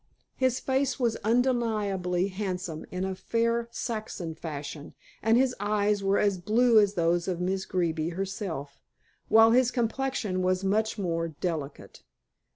[0.35, 6.39] His face was undeniably handsome in a fair Saxon fashion, and his eyes were as
[6.39, 8.81] blue as those of Miss Greeby herself,
[9.27, 12.01] while his complexion was much more delicate.